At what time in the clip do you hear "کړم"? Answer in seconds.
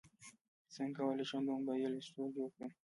2.55-2.71